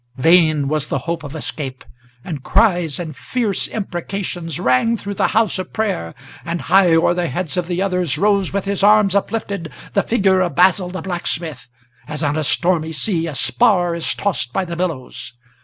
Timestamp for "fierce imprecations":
3.15-4.59